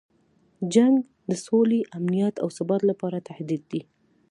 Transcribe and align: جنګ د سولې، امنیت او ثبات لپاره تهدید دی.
جنګ 0.73 0.95
د 1.29 1.31
سولې، 1.45 1.81
امنیت 1.97 2.35
او 2.43 2.47
ثبات 2.57 2.81
لپاره 2.89 3.25
تهدید 3.27 3.63
دی. 3.71 3.81